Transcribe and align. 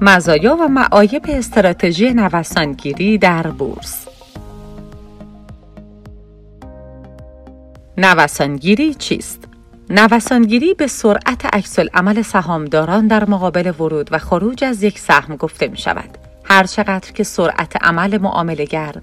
مزایا 0.00 0.56
و 0.56 0.68
معایب 0.68 1.22
استراتژی 1.28 2.14
نوسانگیری 2.14 3.18
در 3.18 3.42
بورس 3.42 4.08
نوسانگیری 7.98 8.94
چیست؟ 8.94 9.44
نوسانگیری 9.90 10.74
به 10.74 10.86
سرعت 10.86 11.54
عکس 11.54 11.78
عمل 11.78 12.22
سهامداران 12.22 13.06
در 13.06 13.30
مقابل 13.30 13.72
ورود 13.80 14.08
و 14.12 14.18
خروج 14.18 14.64
از 14.64 14.82
یک 14.82 14.98
سهم 14.98 15.36
گفته 15.36 15.68
می 15.68 15.78
شود. 15.78 16.18
هر 16.44 16.64
چقدر 16.64 17.12
که 17.12 17.24
سرعت 17.24 17.84
عمل 17.84 18.18
معاملگر 18.18 18.94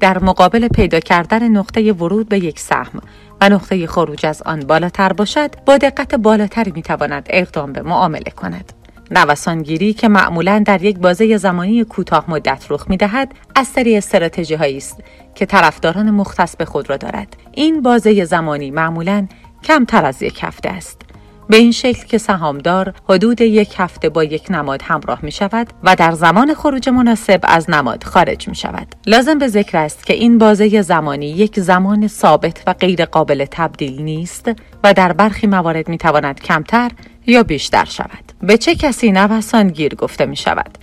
در 0.00 0.18
مقابل 0.18 0.68
پیدا 0.68 1.00
کردن 1.00 1.48
نقطه 1.48 1.92
ورود 1.92 2.28
به 2.28 2.38
یک 2.38 2.60
سهم 2.60 3.00
و 3.40 3.48
نقطه 3.48 3.86
خروج 3.86 4.26
از 4.26 4.42
آن 4.42 4.60
بالاتر 4.60 5.12
باشد 5.12 5.50
با 5.66 5.78
دقت 5.78 6.14
بالاتری 6.14 6.70
می 6.70 6.82
تواند 6.82 7.26
اقدام 7.30 7.72
به 7.72 7.82
معامله 7.82 8.30
کند. 8.36 8.73
نوسانگیری 9.10 9.92
که 9.92 10.08
معمولا 10.08 10.62
در 10.66 10.82
یک 10.82 10.98
بازه 10.98 11.36
زمانی 11.36 11.84
کوتاه 11.84 12.30
مدت 12.30 12.66
رخ 12.70 12.86
می 12.88 12.96
دهد 12.96 13.32
از 13.54 13.66
سری 13.66 13.96
استراتژی 13.96 14.54
هایی 14.54 14.76
است 14.76 15.00
که 15.34 15.46
طرفداران 15.46 16.10
مختص 16.10 16.56
به 16.56 16.64
خود 16.64 16.90
را 16.90 16.96
دارد 16.96 17.36
این 17.52 17.82
بازه 17.82 18.24
زمانی 18.24 18.70
معمولا 18.70 19.26
کمتر 19.64 20.04
از 20.04 20.22
یک 20.22 20.38
هفته 20.42 20.68
است 20.68 21.02
به 21.48 21.56
این 21.56 21.72
شکل 21.72 22.06
که 22.06 22.18
سهامدار 22.18 22.94
حدود 23.08 23.40
یک 23.40 23.74
هفته 23.78 24.08
با 24.08 24.24
یک 24.24 24.50
نماد 24.50 24.82
همراه 24.82 25.18
می 25.22 25.32
شود 25.32 25.66
و 25.82 25.96
در 25.96 26.12
زمان 26.12 26.54
خروج 26.54 26.88
مناسب 26.88 27.40
از 27.42 27.70
نماد 27.70 28.04
خارج 28.04 28.48
می 28.48 28.54
شود. 28.54 28.94
لازم 29.06 29.38
به 29.38 29.48
ذکر 29.48 29.78
است 29.78 30.06
که 30.06 30.14
این 30.14 30.38
بازه 30.38 30.82
زمانی 30.82 31.26
یک 31.26 31.60
زمان 31.60 32.08
ثابت 32.08 32.62
و 32.66 32.72
غیر 32.72 33.04
قابل 33.04 33.46
تبدیل 33.50 34.02
نیست 34.02 34.50
و 34.84 34.94
در 34.94 35.12
برخی 35.12 35.46
موارد 35.46 35.88
می 35.88 35.98
تواند 35.98 36.40
کمتر 36.40 36.90
یا 37.26 37.42
بیشتر 37.42 37.84
شود. 37.84 38.23
به 38.46 38.56
چه 38.56 38.74
کسی 38.74 39.12
نوسانگیر 39.12 39.94
گفته 39.94 40.26
می 40.26 40.36
شود؟ 40.36 40.78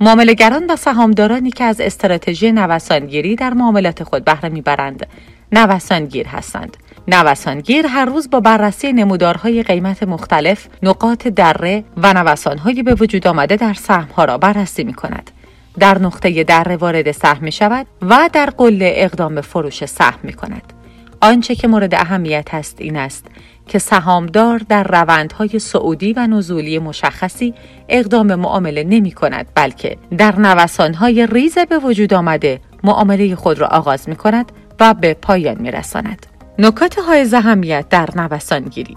معاملهگران 0.00 0.66
و 0.70 0.76
سهامدارانی 0.76 1.50
که 1.50 1.64
از 1.64 1.80
استراتژی 1.80 2.52
نوسانگیری 2.52 3.36
در 3.36 3.54
معاملات 3.54 4.02
خود 4.02 4.24
بهره 4.24 4.48
می‌برند 4.48 5.06
نوسانگیر 5.52 6.26
هستند 6.26 6.76
نوسانگیر 7.08 7.86
هر 7.86 8.04
روز 8.04 8.30
با 8.30 8.40
بررسی 8.40 8.92
نمودارهای 8.92 9.62
قیمت 9.62 10.02
مختلف 10.02 10.68
نقاط 10.82 11.28
دره 11.28 11.84
و 11.96 12.12
نوسانهایی 12.12 12.82
به 12.82 12.94
وجود 12.94 13.26
آمده 13.26 13.56
در 13.56 13.74
سهمها 13.74 14.24
را 14.24 14.38
بررسی 14.38 14.84
می 14.84 14.94
کند. 14.94 15.30
در 15.78 15.98
نقطه 15.98 16.44
دره 16.44 16.76
وارد 16.76 17.12
سهم 17.12 17.44
می 17.44 17.52
شود 17.52 17.86
و 18.02 18.30
در 18.32 18.50
قله 18.50 18.92
اقدام 18.96 19.34
به 19.34 19.40
فروش 19.40 19.84
سهم 19.84 20.18
می 20.22 20.32
کند. 20.32 20.79
آنچه 21.20 21.54
که 21.54 21.68
مورد 21.68 21.94
اهمیت 21.94 22.48
است 22.52 22.76
این 22.80 22.96
است 22.96 23.26
که 23.66 23.78
سهامدار 23.78 24.58
در 24.58 24.82
روندهای 24.82 25.58
سعودی 25.58 26.12
و 26.12 26.26
نزولی 26.26 26.78
مشخصی 26.78 27.54
اقدام 27.88 28.34
معامله 28.34 28.84
نمی 28.84 29.12
کند 29.12 29.46
بلکه 29.54 29.96
در 30.18 30.36
نوسانهای 30.36 31.26
ریز 31.26 31.58
به 31.58 31.78
وجود 31.78 32.14
آمده 32.14 32.60
معامله 32.84 33.34
خود 33.34 33.58
را 33.58 33.66
آغاز 33.66 34.08
می 34.08 34.16
کند 34.16 34.52
و 34.80 34.94
به 34.94 35.14
پایان 35.14 35.58
می 35.58 35.70
رساند. 35.70 36.26
نکات 36.58 36.98
های 36.98 37.34
اهمیت 37.34 37.88
در 37.88 38.08
نوسانگیری 38.16 38.96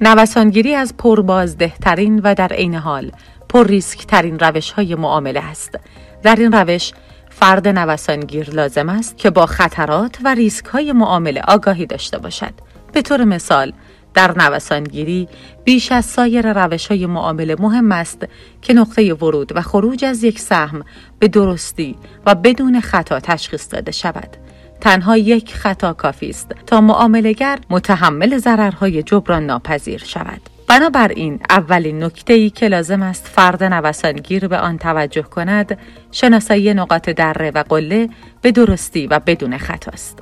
نوسانگیری 0.00 0.74
از 0.74 0.96
پربازدهترین 0.96 2.20
و 2.24 2.34
در 2.34 2.52
عین 2.52 2.74
حال 2.74 3.12
پر 3.48 3.66
ریسک 3.66 4.06
ترین 4.06 4.38
روش 4.38 4.70
های 4.70 4.94
معامله 4.94 5.40
است. 5.40 5.78
در 6.22 6.36
این 6.36 6.52
روش 6.52 6.92
فرد 7.40 7.68
نوسانگیر 7.68 8.50
لازم 8.50 8.88
است 8.88 9.18
که 9.18 9.30
با 9.30 9.46
خطرات 9.46 10.16
و 10.24 10.34
ریسک 10.34 10.66
های 10.66 10.92
معامله 10.92 11.42
آگاهی 11.48 11.86
داشته 11.86 12.18
باشد. 12.18 12.52
به 12.92 13.02
طور 13.02 13.24
مثال 13.24 13.72
در 14.14 14.38
نوسانگیری 14.38 15.28
بیش 15.64 15.92
از 15.92 16.04
سایر 16.04 16.52
روش 16.64 16.86
های 16.86 17.06
معامله 17.06 17.56
مهم 17.58 17.92
است 17.92 18.26
که 18.62 18.72
نقطه 18.72 19.14
ورود 19.14 19.56
و 19.56 19.62
خروج 19.62 20.04
از 20.04 20.24
یک 20.24 20.38
سهم 20.38 20.84
به 21.18 21.28
درستی 21.28 21.96
و 22.26 22.34
بدون 22.34 22.80
خطا 22.80 23.20
تشخیص 23.20 23.72
داده 23.72 23.92
شود. 23.92 24.36
تنها 24.80 25.16
یک 25.16 25.54
خطا 25.54 25.92
کافی 25.92 26.30
است 26.30 26.54
تا 26.66 26.80
معاملهگر 26.80 27.58
متحمل 27.70 28.38
ضررهای 28.38 29.02
جبران 29.02 29.46
ناپذیر 29.46 30.02
شود. 30.04 30.40
بنابراین 30.70 31.40
اولین 31.50 32.04
نکته 32.04 32.32
ای 32.32 32.50
که 32.50 32.68
لازم 32.68 33.02
است 33.02 33.28
فرد 33.28 33.64
نوسانگیر 33.64 34.48
به 34.48 34.58
آن 34.58 34.78
توجه 34.78 35.22
کند 35.22 35.78
شناسایی 36.12 36.74
نقاط 36.74 37.08
دره 37.08 37.50
و 37.50 37.64
قله 37.68 38.08
به 38.42 38.52
درستی 38.52 39.06
و 39.06 39.18
بدون 39.18 39.58
خطاست. 39.58 40.18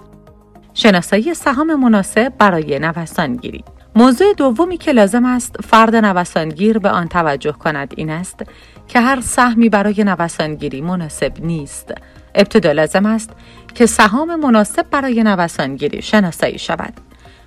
شناسایی 0.75 1.34
سهام 1.34 1.81
مناسب 1.81 2.32
برای 2.38 2.78
نوسانگیری 2.78 3.64
موضوع 3.97 4.34
دومی 4.37 4.76
که 4.76 4.92
لازم 4.92 5.25
است 5.25 5.56
فرد 5.60 5.97
نوسانگیر 5.97 6.78
به 6.78 6.91
آن 6.91 7.08
توجه 7.08 7.53
کند 7.53 7.94
این 7.97 8.10
است 8.10 8.42
که 8.88 9.00
هر 9.00 9.20
سهمی 9.20 9.69
برای 9.69 10.04
نوسانگیری 10.04 10.81
مناسب 10.81 11.32
نیست. 11.41 11.94
ابتدا 12.34 12.72
لازم 12.72 13.06
است 13.06 13.31
که 13.75 13.87
سهام 13.87 14.41
مناسب 14.41 14.87
برای 14.91 15.22
نوسانگیری 15.22 16.03
شناسایی 16.03 16.58
شود. 16.58 16.92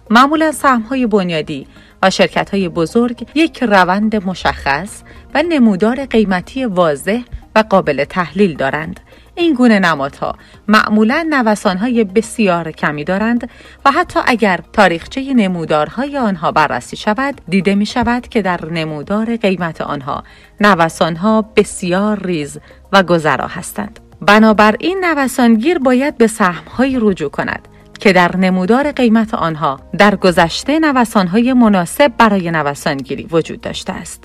معمولا 0.09 0.51
سهم 0.51 0.81
های 0.81 1.07
بنیادی 1.07 1.67
و 2.03 2.09
شرکت 2.09 2.49
های 2.49 2.69
بزرگ 2.69 3.27
یک 3.35 3.63
روند 3.63 4.25
مشخص 4.25 5.01
و 5.33 5.43
نمودار 5.49 6.05
قیمتی 6.05 6.65
واضح 6.65 7.21
و 7.55 7.63
قابل 7.69 8.03
تحلیل 8.03 8.55
دارند. 8.55 8.99
این 9.35 9.53
گونه 9.53 9.79
نمادها 9.79 10.35
معمولا 10.67 11.27
نوسانهای 11.29 12.03
بسیار 12.03 12.71
کمی 12.71 13.03
دارند 13.03 13.49
و 13.85 13.91
حتی 13.91 14.19
اگر 14.25 14.59
تاریخچه 14.73 15.33
نمودارهای 15.33 16.17
آنها 16.17 16.51
بررسی 16.51 16.97
شود 16.97 17.41
دیده 17.49 17.75
می 17.75 17.85
شود 17.85 18.27
که 18.27 18.41
در 18.41 18.65
نمودار 18.65 19.35
قیمت 19.35 19.81
آنها 19.81 20.23
نوسانها 20.59 21.41
بسیار 21.55 22.25
ریز 22.25 22.59
و 22.91 23.03
گذرا 23.03 23.47
هستند. 23.47 23.99
بنابراین 24.21 25.05
نوسانگیر 25.05 25.79
باید 25.79 26.17
به 26.17 26.27
سهمهایی 26.27 26.97
رجوع 27.01 27.29
کند. 27.29 27.67
که 28.01 28.13
در 28.13 28.37
نمودار 28.37 28.91
قیمت 28.91 29.33
آنها 29.33 29.79
در 29.97 30.15
گذشته 30.15 30.79
نوسانهای 30.79 31.53
مناسب 31.53 32.11
برای 32.17 32.51
نوسانگیری 32.51 33.27
وجود 33.31 33.61
داشته 33.61 33.93
است. 33.93 34.23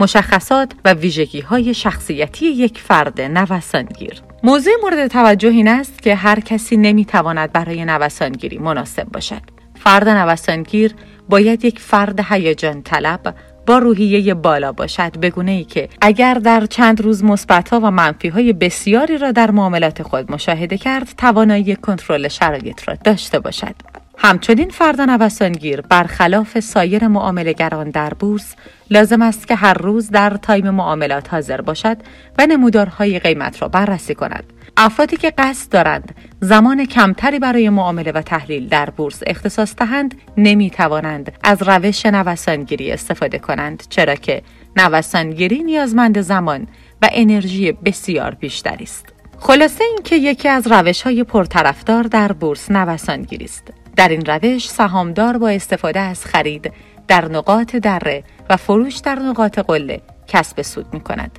مشخصات 0.00 0.72
و 0.84 0.92
ویژگی 0.94 1.40
های 1.40 1.74
شخصیتی 1.74 2.46
یک 2.46 2.78
فرد 2.78 3.20
نوسانگیر 3.20 4.22
موضوع 4.42 4.72
مورد 4.82 5.06
توجه 5.06 5.48
این 5.48 5.68
است 5.68 6.02
که 6.02 6.14
هر 6.14 6.40
کسی 6.40 6.76
نمی‌تواند 6.76 7.52
برای 7.52 7.84
نوسانگیری 7.84 8.58
مناسب 8.58 9.04
باشد. 9.04 9.42
فرد 9.74 10.08
نوسانگیر 10.08 10.94
باید 11.28 11.64
یک 11.64 11.78
فرد 11.78 12.20
هیجان 12.20 12.82
طلب 12.82 13.34
با 13.68 13.78
روحیه 13.78 14.34
بالا 14.34 14.72
باشد 14.72 15.18
به 15.18 15.32
ای 15.46 15.64
که 15.64 15.88
اگر 16.00 16.34
در 16.34 16.66
چند 16.66 17.00
روز 17.00 17.24
مثبت 17.24 17.72
و 17.72 17.90
منفی 17.90 18.28
های 18.28 18.52
بسیاری 18.52 19.18
را 19.18 19.32
در 19.32 19.50
معاملات 19.50 20.02
خود 20.02 20.32
مشاهده 20.32 20.78
کرد 20.78 21.08
توانایی 21.18 21.76
کنترل 21.76 22.28
شرایط 22.28 22.88
را 22.88 22.94
داشته 23.04 23.38
باشد 23.38 23.74
همچنین 24.18 24.70
فرد 24.70 25.00
نوسانگیر 25.00 25.80
برخلاف 25.80 26.60
سایر 26.60 27.08
معاملهگران 27.08 27.90
در 27.90 28.14
بورس 28.14 28.54
لازم 28.90 29.22
است 29.22 29.48
که 29.48 29.54
هر 29.54 29.74
روز 29.74 30.10
در 30.10 30.30
تایم 30.30 30.70
معاملات 30.70 31.34
حاضر 31.34 31.60
باشد 31.60 31.96
و 32.38 32.46
نمودارهای 32.46 33.18
قیمت 33.18 33.62
را 33.62 33.68
بررسی 33.68 34.14
کند. 34.14 34.44
افرادی 34.80 35.16
که 35.16 35.30
قصد 35.38 35.72
دارند 35.72 36.14
زمان 36.40 36.84
کمتری 36.84 37.38
برای 37.38 37.68
معامله 37.68 38.12
و 38.12 38.22
تحلیل 38.22 38.68
در 38.68 38.90
بورس 38.90 39.22
اختصاص 39.26 39.74
دهند 39.76 40.14
نمی 40.36 40.70
توانند 40.70 41.32
از 41.44 41.62
روش 41.62 42.06
نوسانگیری 42.06 42.92
استفاده 42.92 43.38
کنند 43.38 43.82
چرا 43.88 44.14
که 44.14 44.42
نوسانگیری 44.76 45.62
نیازمند 45.62 46.20
زمان 46.20 46.66
و 47.02 47.08
انرژی 47.12 47.72
بسیار 47.72 48.34
بیشتری 48.34 48.84
است. 48.84 49.06
خلاصه 49.38 49.84
اینکه 49.84 50.16
یکی 50.16 50.48
از 50.48 50.66
روش 50.66 51.02
های 51.02 51.24
پرطرفدار 51.24 52.02
در 52.02 52.32
بورس 52.32 52.70
نوسانگیری 52.70 53.44
است. 53.44 53.72
در 53.96 54.08
این 54.08 54.26
روش 54.26 54.68
سهامدار 54.68 55.38
با 55.38 55.48
استفاده 55.48 56.00
از 56.00 56.24
خرید 56.24 56.72
در 57.08 57.24
نقاط 57.24 57.76
دره 57.76 58.24
و 58.50 58.56
فروش 58.56 58.96
در 58.96 59.18
نقاط 59.18 59.58
قله 59.58 60.00
کسب 60.26 60.62
سود 60.62 60.86
می 60.94 61.00
کند. 61.00 61.38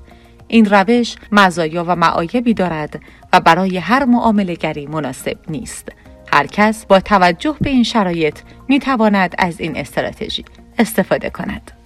این 0.50 0.66
روش 0.66 1.16
مزایا 1.32 1.84
و 1.88 1.96
معایبی 1.96 2.54
دارد 2.54 3.00
و 3.34 3.40
برای 3.40 3.78
هر 3.78 4.06
معاملهگری 4.06 4.88
مناسب 4.88 5.38
نیست. 5.48 5.90
هر 6.34 6.48
کس 6.48 6.86
با 6.86 7.00
توجه 7.00 7.56
به 7.62 7.70
این 7.70 7.84
شرایط 7.84 8.40
می 8.68 8.80
تواند 8.80 9.36
از 9.38 9.60
این 9.60 9.78
استراتژی 9.78 10.46
استفاده 10.80 11.30
کند. 11.30 11.79